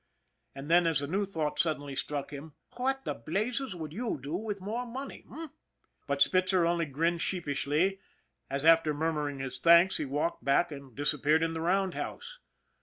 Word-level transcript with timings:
And 0.55 0.71
then, 0.71 0.87
as 0.87 1.03
a 1.03 1.05
new 1.05 1.25
thought 1.25 1.59
suddenly 1.59 1.93
struck 1.93 2.31
him:" 2.33 2.55
What 2.77 3.05
the 3.05 3.13
blazes 3.13 3.75
would 3.75 3.93
you 3.93 4.19
do 4.19 4.33
with 4.35 4.59
more 4.59 4.83
money, 4.83 5.23
h'm?" 5.29 5.49
But 6.07 6.23
Spitzer 6.23 6.65
only 6.65 6.87
grinned 6.87 7.21
sheepishly 7.21 7.99
as, 8.49 8.65
after 8.65 8.95
mur 8.95 9.13
muring 9.13 9.39
his 9.39 9.59
thanks, 9.59 9.97
he 9.97 10.05
walked 10.05 10.43
back 10.43 10.71
and 10.71 10.95
disappeared 10.95 11.43
in 11.43 11.53
the 11.53 11.61
roundhouse. 11.61 12.39